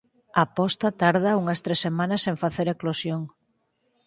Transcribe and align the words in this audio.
A 0.41 0.43
posta 0.57 0.87
tarda 1.01 1.39
unhas 1.41 1.59
tres 1.65 1.79
semanas 1.85 2.23
en 2.31 2.35
facer 2.43 2.67
eclosión. 2.75 3.21